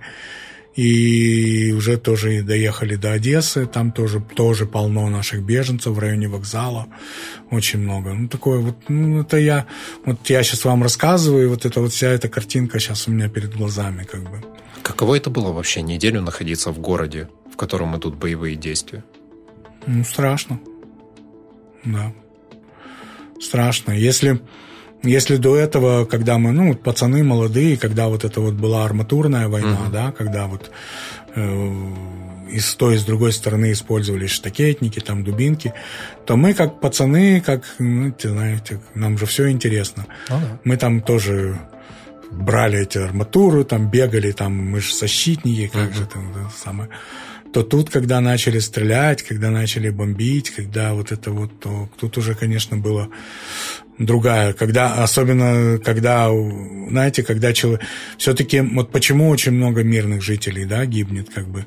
[0.79, 6.87] И уже тоже доехали до Одессы, там тоже, тоже полно наших беженцев в районе вокзала,
[7.51, 8.14] очень много.
[8.14, 9.67] Ну, такое вот, ну, это я,
[10.05, 13.29] вот я сейчас вам рассказываю, и вот эта вот вся эта картинка сейчас у меня
[13.29, 14.41] перед глазами, как бы.
[14.85, 19.03] Каково это было вообще неделю находиться в городе, в котором идут боевые действия?
[19.85, 20.61] Ну, страшно.
[21.85, 22.12] Да.
[23.41, 23.91] Страшно.
[23.91, 24.41] Если,
[25.03, 29.79] если до этого, когда мы, ну, пацаны молодые, когда вот это вот была арматурная война,
[29.87, 29.93] mm-hmm.
[29.93, 30.71] да, когда вот
[31.35, 31.71] э,
[32.51, 35.73] и с той, и с другой стороны использовались штакетники, там, дубинки,
[36.27, 40.07] то мы, как пацаны, как, ну, знаете, нам же все интересно.
[40.29, 40.59] Oh, да.
[40.65, 41.59] Мы там тоже
[42.31, 45.95] брали эти арматуру, там бегали, там мы же защитники, как uh-huh.
[45.95, 46.89] же там да, самое
[47.53, 52.35] то тут, когда начали стрелять, когда начали бомбить, когда вот это вот, то тут уже,
[52.35, 53.09] конечно, было
[53.99, 56.31] другая, когда, особенно когда,
[56.89, 57.81] знаете, когда человек,
[58.17, 61.67] все-таки, вот почему очень много мирных жителей, да, гибнет, как бы,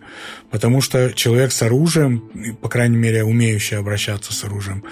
[0.50, 4.84] потому что человек с оружием, по крайней мере, умеющий обращаться с оружием,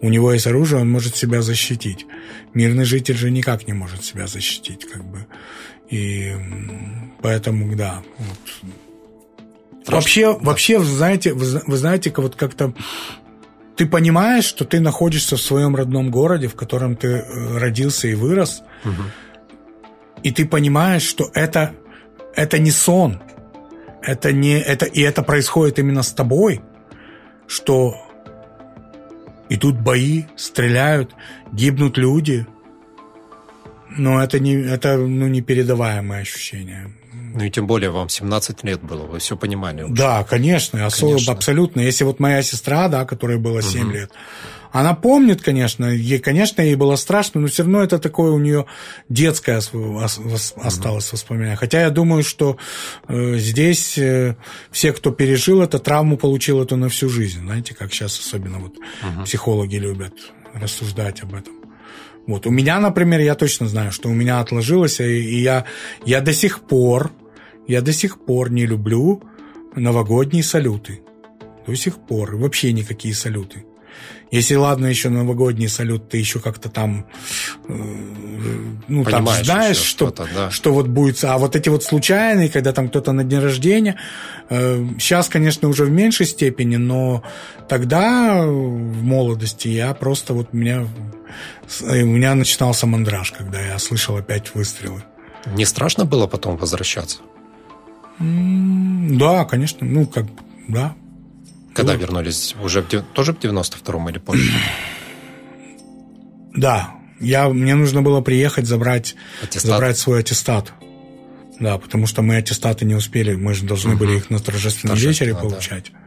[0.00, 2.06] у него есть оружие, он может себя защитить.
[2.54, 5.26] Мирный житель же никак не может себя защитить, как бы,
[5.88, 6.32] и
[7.22, 8.72] поэтому, да, вот,
[9.86, 10.38] Вообще, да.
[10.40, 12.72] вообще, вы знаете, вы, вы знаете, вот как-то
[13.76, 18.14] ты понимаешь, что ты находишься в своем родном городе, в котором ты э, родился и
[18.14, 19.02] вырос, угу.
[20.22, 21.74] и ты понимаешь, что это
[22.34, 23.20] это не сон,
[24.02, 26.60] это не это и это происходит именно с тобой,
[27.46, 27.96] что
[29.48, 31.14] идут бои, стреляют,
[31.52, 32.46] гибнут люди,
[33.96, 36.90] но это не это ну непередаваемое ощущение.
[37.34, 39.82] Ну и тем более вам 17 лет было, вы все понимали.
[39.82, 39.94] Уже.
[39.94, 41.32] Да, конечно, особо, конечно.
[41.32, 41.80] абсолютно.
[41.80, 43.90] Если вот моя сестра, да, которой было 7 угу.
[43.90, 44.10] лет,
[44.70, 48.66] она помнит, конечно, ей, конечно, ей было страшно, но все равно это такое у нее
[49.08, 51.56] детское осталось воспоминание.
[51.56, 52.56] Хотя я думаю, что
[53.08, 54.36] э, здесь э,
[54.70, 57.40] все, кто пережил эту травму, получил это на всю жизнь.
[57.40, 59.24] Знаете, как сейчас особенно вот угу.
[59.24, 60.14] психологи любят
[60.54, 61.61] рассуждать об этом.
[62.26, 62.46] Вот.
[62.46, 65.64] У меня, например, я точно знаю, что у меня отложилось, и я,
[66.04, 67.10] я до сих пор
[67.66, 69.22] я до сих пор не люблю
[69.76, 71.02] новогодние салюты.
[71.66, 72.36] До сих пор.
[72.36, 73.64] Вообще никакие салюты.
[74.30, 77.06] Если, ладно, еще новогодний салют, ты еще как-то там,
[77.68, 77.74] э,
[78.88, 80.50] ну, Понимаешь там знаешь, что, да.
[80.50, 81.22] что вот будет.
[81.22, 83.96] А вот эти вот случайные, когда там кто-то на день рождения,
[84.48, 87.22] э, сейчас, конечно, уже в меньшей степени, но
[87.68, 90.56] тогда в молодости я просто вот у
[91.80, 95.02] меня, у меня начинался мандраж, когда я слышал опять выстрелы.
[95.46, 97.18] Не страшно было потом возвращаться?
[98.18, 100.26] Да, конечно, ну, как,
[100.68, 100.94] да.
[101.74, 102.54] Когда ну, вернулись?
[102.62, 104.52] Уже в, тоже в 92-м или позже?
[106.54, 109.14] Да, я, мне нужно было приехать забрать,
[109.50, 110.74] забрать свой аттестат.
[111.58, 114.00] Да, потому что мы аттестаты не успели, мы же должны угу.
[114.00, 115.92] были их на торжественном вечере получать.
[115.92, 115.98] Да.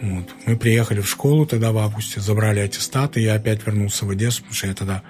[0.00, 0.24] Вот.
[0.46, 4.54] Мы приехали в школу тогда в августе, забрали аттестаты, я опять вернулся в Одессу, потому
[4.54, 5.02] что я тогда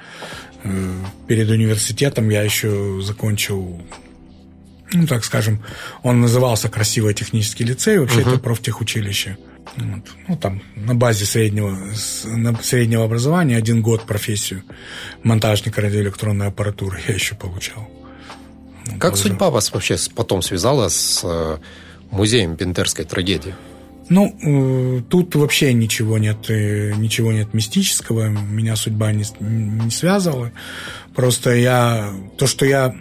[0.63, 0.95] э,
[1.27, 3.81] перед университетом я еще закончил
[4.93, 5.61] ну, так скажем,
[6.03, 8.35] он назывался «Красивый технический лицей», вообще uh-huh.
[8.35, 9.37] это профтехучилище.
[9.77, 10.05] Вот.
[10.29, 11.77] Ну, там, на базе среднего,
[12.25, 14.63] на среднего образования один год профессию
[15.25, 17.89] монтажника радиоэлектронной аппаратуры я еще получал.
[19.01, 19.25] Как тоже.
[19.25, 21.59] судьба вас вообще потом связала с э,
[22.11, 23.55] музеем Бендерской трагедии?
[24.09, 28.29] Ну, э, тут вообще ничего нет, э, ничего нет мистического.
[28.29, 30.53] Меня судьба не, не связывала.
[31.15, 32.11] Просто я...
[32.37, 32.95] То, что я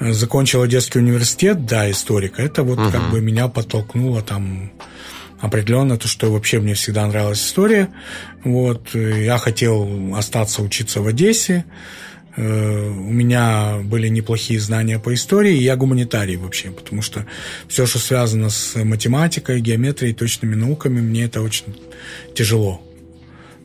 [0.00, 2.90] закончил Одесский университет, да, историка, это вот угу.
[2.90, 4.72] как бы меня подтолкнуло там
[5.40, 7.88] определенно то, что вообще мне всегда нравилась история.
[8.44, 11.64] Вот, я хотел остаться учиться в Одессе.
[12.34, 17.26] Э, у меня были неплохие знания по истории, и я гуманитарий вообще, потому что
[17.68, 21.76] все, что связано с математикой, геометрией, точными науками, мне это очень
[22.34, 22.82] тяжело.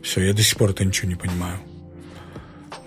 [0.04, 1.60] Все, я до сих пор это ничего не понимаю.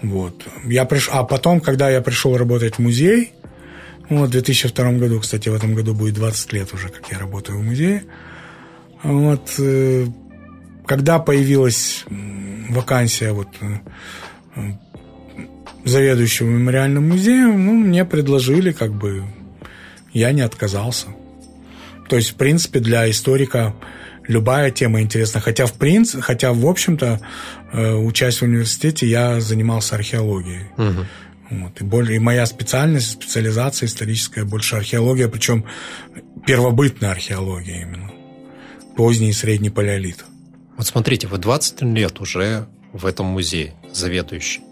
[0.03, 0.47] Вот.
[0.65, 1.09] Я приш...
[1.13, 3.33] А потом, когда я пришел работать в музей,
[4.09, 7.59] вот, в 2002 году, кстати, в этом году будет 20 лет уже, как я работаю
[7.59, 8.05] в музее,
[9.03, 10.07] вот, э,
[10.87, 12.05] когда появилась
[12.69, 14.73] вакансия вот, э,
[15.85, 19.25] заведующего мемориальным музеем, ну, мне предложили, как бы,
[20.13, 21.09] я не отказался.
[22.09, 23.75] То есть, в принципе, для историка
[24.27, 25.41] любая тема интересна.
[25.41, 27.21] Хотя, в принципе, хотя, в общем-то,
[27.73, 30.67] э, учась в университете, я занимался археологией.
[30.77, 31.07] Угу.
[31.51, 31.81] Вот.
[31.81, 35.65] И, более, и моя специальность, специализация историческая, больше археология, причем
[36.47, 38.11] первобытная археология именно.
[38.97, 40.25] Поздний и средний палеолит.
[40.77, 44.63] Вот смотрите, вы 20 лет уже в этом музее заведующий.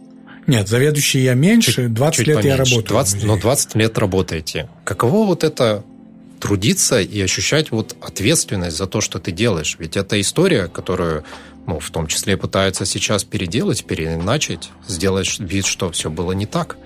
[0.49, 2.57] Нет, заведующий я меньше, 20 чуть лет поменьше.
[2.57, 2.89] я работаю.
[2.89, 4.69] 20, но 20 лет работаете.
[4.83, 5.85] Каково вот это
[6.41, 9.77] трудиться и ощущать вот ответственность за то, что ты делаешь?
[9.79, 11.25] Ведь это история, которую
[11.67, 16.79] ну, в том числе пытаются сейчас переделать, переначать, сделать вид, что все было не так.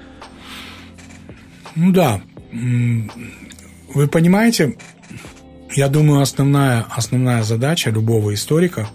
[1.77, 2.21] Ну да.
[2.51, 4.77] Вы понимаете,
[5.77, 8.89] я думаю, основная, основная задача любого историка,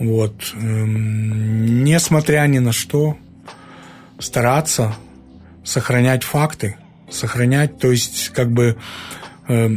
[0.00, 3.16] вот, эм, несмотря ни на что,
[4.24, 4.94] стараться
[5.64, 6.76] сохранять факты,
[7.10, 8.76] сохранять, то есть как бы
[9.48, 9.70] э,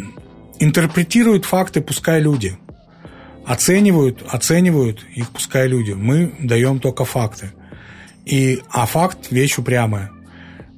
[0.60, 2.57] интерпретируют факты, пускай люди–
[3.47, 5.93] оценивают, оценивают их пускай люди.
[5.93, 7.53] Мы даем только факты.
[8.25, 10.12] И, а факт– вещь упрямая.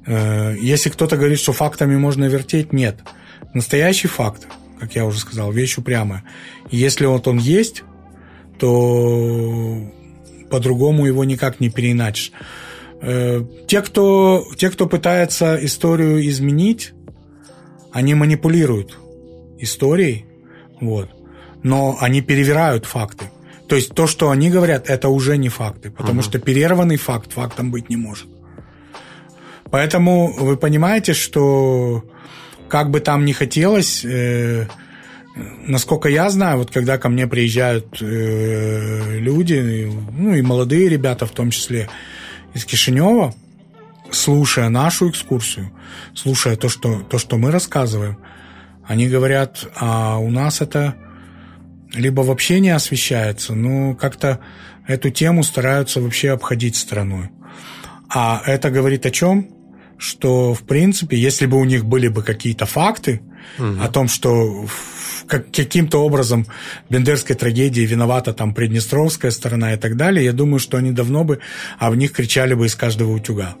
[0.06, 3.00] Э, если кто-то говорит, что фактами можно вертеть, нет.
[3.54, 4.46] Настоящий факт,
[4.78, 6.22] как я уже сказал, вещь упрямая.
[6.70, 7.82] И если вот он есть,
[8.60, 9.92] то
[10.48, 12.30] по-другому его никак не переиначишь.
[13.02, 16.92] Э, те кто, те, кто пытается историю изменить,
[17.92, 18.98] они манипулируют
[19.58, 20.26] историей,
[20.80, 21.10] вот
[21.62, 23.30] но они перевирают факты.
[23.68, 26.22] То есть то, что они говорят, это уже не факты, потому угу.
[26.22, 28.28] что перерванный факт фактом быть не может.
[29.70, 32.02] Поэтому вы понимаете, что
[32.68, 34.66] как бы там ни хотелось, э,
[35.66, 41.30] насколько я знаю, вот когда ко мне приезжают э, люди, ну и молодые ребята в
[41.30, 41.88] том числе
[42.54, 43.34] из Кишинева,
[44.10, 45.72] слушая нашу экскурсию,
[46.14, 48.18] слушая то, что, то, что мы рассказываем,
[48.86, 50.96] они говорят, а у нас это
[51.92, 54.40] либо вообще не освещается, но как-то
[54.86, 57.30] эту тему стараются вообще обходить стороной.
[58.08, 59.48] А это говорит о чем?
[59.98, 63.20] Что, в принципе, если бы у них были бы какие-то факты
[63.58, 63.80] угу.
[63.80, 64.66] о том, что
[65.30, 66.46] как, каким-то образом
[66.90, 71.38] Бендерской трагедии виновата там Приднестровская сторона и так далее, я думаю, что они давно бы
[71.78, 73.54] а в них кричали бы из каждого утюга.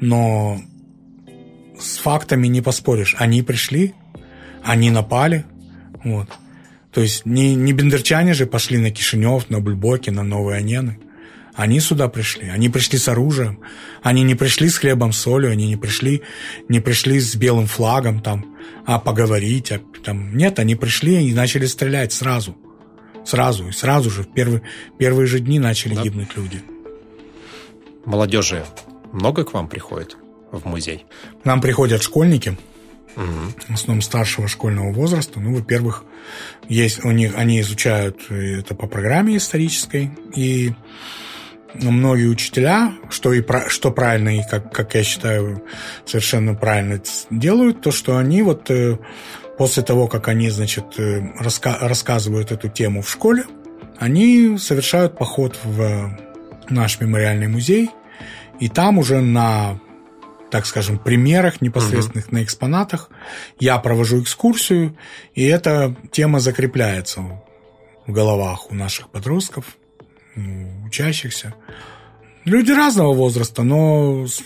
[0.00, 0.62] Но
[1.78, 3.16] с фактами не поспоришь.
[3.18, 3.94] Они пришли,
[4.62, 5.44] они напали,
[6.04, 6.28] вот.
[6.92, 10.98] То есть не, не бендерчане же пошли на Кишинев, на Бульбоки, на Новые Онены.
[11.58, 12.48] Они сюда пришли.
[12.50, 13.58] Они пришли с оружием.
[14.00, 15.50] Они не пришли с хлебом, солью.
[15.50, 16.22] Они не пришли,
[16.68, 19.72] не пришли с белым флагом там, а поговорить.
[19.72, 20.36] А, там.
[20.36, 22.56] Нет, они пришли и начали стрелять сразу.
[23.24, 23.66] Сразу.
[23.66, 24.62] И сразу же в первые,
[25.00, 26.02] первые же дни начали да.
[26.04, 26.62] гибнуть люди.
[28.04, 28.64] Молодежи
[29.12, 30.16] много к вам приходит
[30.52, 31.06] в музей?
[31.42, 32.56] К нам приходят школьники
[33.16, 33.24] угу.
[33.68, 35.40] в основном старшего школьного возраста.
[35.40, 36.04] Ну, во-первых,
[36.68, 40.72] есть у них, они изучают это по программе исторической, и
[41.74, 45.62] многие учителя, что, и, что правильно, и как, как я считаю,
[46.04, 47.00] совершенно правильно
[47.30, 48.98] делают, то, что они вот э,
[49.58, 53.44] после того, как они, значит, э, раска рассказывают эту тему в школе,
[53.98, 56.16] они совершают поход в
[56.68, 57.90] наш мемориальный музей,
[58.60, 59.80] и там уже на
[60.50, 62.36] так скажем, примерах непосредственных угу.
[62.36, 63.10] на экспонатах.
[63.60, 64.96] Я провожу экскурсию,
[65.34, 67.42] и эта тема закрепляется
[68.06, 69.76] в головах у наших подростков,
[70.86, 71.54] учащихся.
[72.44, 74.40] Люди разного возраста, но с,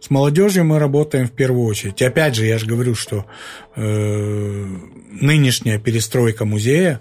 [0.00, 2.00] с молодежью мы работаем в первую очередь.
[2.00, 3.26] И опять же, я же говорю, что
[3.76, 4.66] э,
[5.10, 7.00] нынешняя перестройка музея,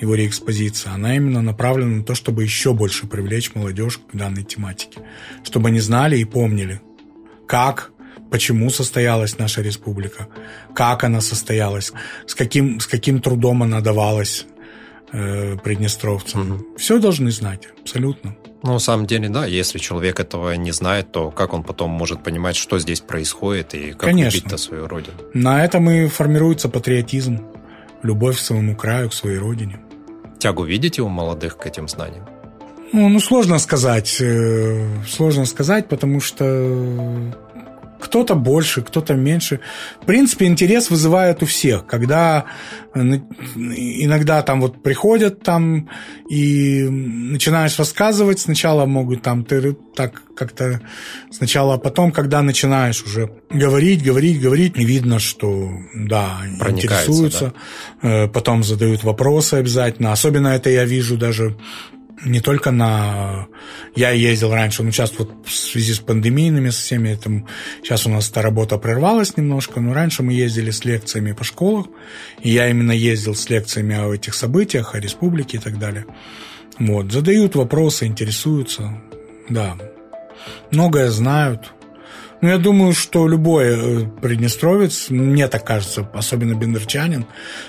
[0.00, 5.00] его реэкспозиция, она именно направлена на то, чтобы еще больше привлечь молодежь к данной тематике,
[5.42, 6.80] чтобы они знали и помнили,
[7.48, 7.90] как,
[8.30, 10.28] почему состоялась наша республика,
[10.74, 11.92] как она состоялась,
[12.26, 14.46] с каким, с каким трудом она давалась
[15.12, 16.52] э, приднестровцам.
[16.52, 16.66] Угу.
[16.78, 18.36] Все должны знать, абсолютно.
[18.62, 22.22] Ну, на самом деле, да, если человек этого не знает, то как он потом может
[22.24, 24.36] понимать, что здесь происходит и как Конечно.
[24.36, 25.16] любить-то свою родину?
[25.32, 27.46] На этом и формируется патриотизм,
[28.02, 29.80] любовь к своему краю, к своей родине.
[30.38, 32.26] Тягу видите у молодых к этим знаниям?
[32.92, 34.16] Ну, ну, сложно сказать.
[34.20, 37.34] Э, сложно сказать, потому что
[38.00, 39.60] Кто-то больше, кто-то меньше.
[40.00, 41.86] В принципе, интерес вызывает у всех.
[41.86, 42.46] Когда
[42.94, 45.88] э, иногда там вот приходят там
[46.28, 50.80] и начинаешь рассказывать, сначала могут там ты так как-то
[51.30, 57.52] сначала, а потом, когда начинаешь уже говорить, говорить, говорить, видно, что да, интересуются,
[58.02, 58.24] да?
[58.24, 60.12] Э, потом задают вопросы обязательно.
[60.12, 61.56] Особенно это я вижу даже
[62.24, 63.46] не только на...
[63.94, 67.46] Я ездил раньше, ну, сейчас вот в связи с пандемийными со всеми этим...
[67.82, 71.90] Сейчас у нас эта работа прервалась немножко, но раньше мы ездили с лекциями по школам,
[72.42, 76.06] и я именно ездил с лекциями о этих событиях, о республике и так далее.
[76.78, 79.00] Вот, задают вопросы, интересуются,
[79.48, 79.76] да.
[80.70, 81.72] Многое знают.
[82.40, 87.26] Ну, я думаю, что любой э, приднестровец, мне так кажется, особенно бендерчанин,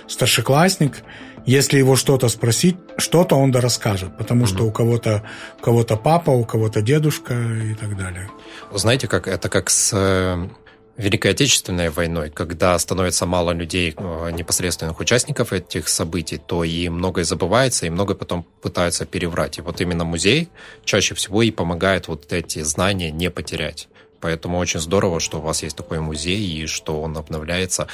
[0.07, 0.99] старшеклассник–
[1.45, 4.47] если его что-то спросить, что-то он да расскажет, потому mm-hmm.
[4.47, 5.23] что у кого-то
[5.59, 8.29] у кого-то папа, у кого-то дедушка и так далее.
[8.73, 10.49] Знаете, как это как с э,
[10.99, 17.23] Великой Отечественной войной, когда становится мало людей, э, непосредственных участников этих событий, то и многое
[17.23, 19.59] забывается, и многое потом пытаются переврать.
[19.59, 20.49] И вот именно музей
[20.83, 23.87] чаще всего и помогает вот эти знания не потерять.
[24.19, 27.87] Поэтому очень здорово, что у вас есть такой музей и что он обновляется.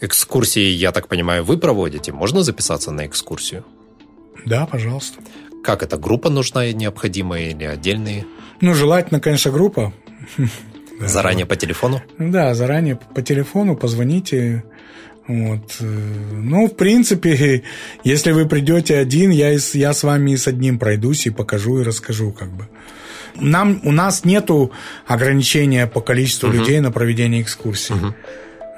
[0.00, 2.12] Экскурсии, я так понимаю, вы проводите.
[2.12, 3.64] Можно записаться на экскурсию?
[4.44, 5.20] Да, пожалуйста.
[5.62, 8.26] Как это, группа нужна и необходимая или отдельные?
[8.60, 9.92] Ну, желательно, конечно, группа.
[11.00, 12.02] Заранее по телефону?
[12.18, 14.64] Да, заранее по телефону позвоните.
[15.26, 15.76] Вот.
[15.80, 17.64] Ну, в принципе,
[18.04, 21.84] если вы придете один, я, я с вами и с одним пройдусь и покажу и
[21.84, 22.68] расскажу, как бы.
[23.36, 24.70] Нам, у нас нету
[25.06, 26.58] ограничения по количеству uh-huh.
[26.58, 27.94] людей на проведение экскурсии.
[27.94, 28.14] Uh-huh.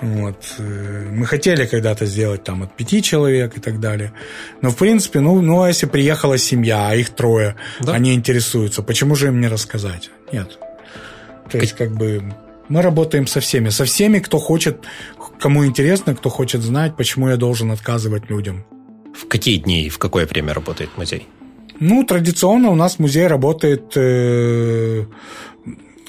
[0.01, 0.55] Вот.
[0.59, 4.13] Э, мы хотели когда-то сделать там от пяти человек и так далее.
[4.61, 7.95] Но, в принципе, ну, ну а если приехала семья, а их трое, да?
[7.95, 10.11] они интересуются, почему же им не рассказать?
[10.33, 10.59] Нет.
[11.51, 12.35] То есть, как бы,
[12.69, 13.71] мы работаем со всеми.
[13.71, 14.85] Со всеми, кто хочет,
[15.39, 18.67] кому интересно, кто хочет знать, почему я должен отказывать людям.
[19.15, 21.27] В какие дни и в какое время работает музей?
[21.79, 25.07] Ну, традиционно у нас музей работает э,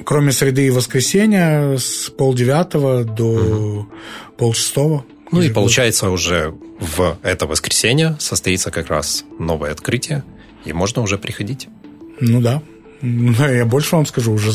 [0.04, 3.88] кроме среды и воскресенья, с полдевятого до угу.
[4.38, 5.06] полшестого.
[5.32, 10.24] Ну и получается уже в это воскресенье состоится как раз новое открытие,
[10.66, 11.68] и можно уже приходить.
[12.20, 12.62] Ну да.
[13.02, 14.52] Я больше вам скажу, уже,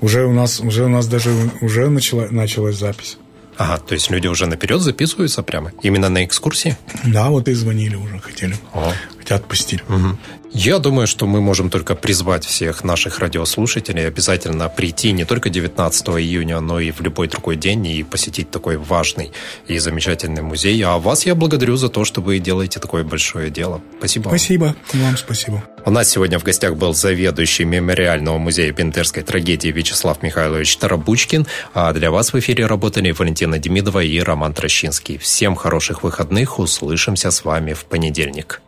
[0.00, 1.30] уже у нас уже у нас даже
[1.60, 3.18] уже начала, началась запись.
[3.58, 5.72] Ага, то есть люди уже наперед записываются прямо?
[5.82, 6.76] Именно на экскурсии?
[7.04, 8.56] Да, вот и звонили уже, хотели.
[8.72, 8.92] О.
[9.22, 9.82] Хотят пустить.
[9.88, 10.18] Угу.
[10.54, 16.08] Я думаю, что мы можем только призвать всех наших радиослушателей обязательно прийти не только 19
[16.08, 19.32] июня, но и в любой другой день и посетить такой важный
[19.66, 20.82] и замечательный музей.
[20.82, 23.80] А вас я благодарю за то, что вы делаете такое большое дело.
[23.98, 24.28] Спасибо.
[24.28, 24.76] Спасибо.
[24.92, 25.64] Вам спасибо.
[25.86, 31.92] У нас сегодня в гостях был заведующий мемориального музея Пентерской трагедии Вячеслав Михайлович Тарабучкин, а
[31.92, 35.16] для вас в эфире работали Валентина Демидова и Роман Трощинский.
[35.16, 38.60] Всем хороших выходных, услышимся с вами в понедельник.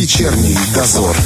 [0.00, 1.16] Вечерний дозор.